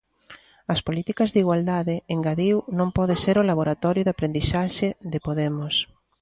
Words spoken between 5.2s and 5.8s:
Podemos.